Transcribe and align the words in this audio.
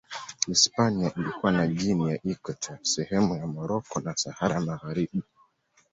Hispania 0.47 1.11
ilikuwa 1.17 1.51
na 1.51 1.67
Guinea 1.67 2.09
ya 2.11 2.19
Ikweta, 2.23 2.79
sehemu 2.81 3.35
za 3.37 3.47
Moroko 3.47 3.99
na 3.99 4.15
Sahara 4.15 4.61
Magharibi. 4.61 5.23